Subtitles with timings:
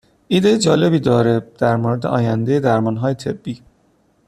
[0.29, 3.61] ایده جالبی داره در مورد آینده درمانهای طبی